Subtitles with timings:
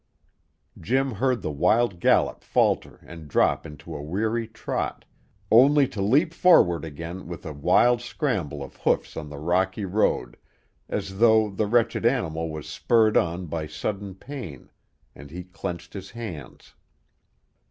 [0.79, 5.05] Jim heard the wild gallop falter and drop into a weary trot,
[5.51, 10.37] only to leap forward again with a wild scramble of hoofs on the rocky road
[10.89, 14.71] as though the wretched animal was spurred on by sudden pain,
[15.13, 16.73] and he clenched his hands.